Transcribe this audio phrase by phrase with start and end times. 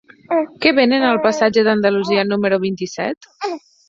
[0.63, 3.29] Què venen al passatge d'Andalusia número vint-i-set?